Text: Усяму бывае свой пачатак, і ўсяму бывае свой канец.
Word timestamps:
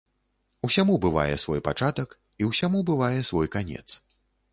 Усяму 0.67 0.95
бывае 1.03 1.35
свой 1.43 1.61
пачатак, 1.67 2.15
і 2.41 2.47
ўсяму 2.49 2.81
бывае 2.89 3.19
свой 3.29 3.47
канец. 3.57 3.87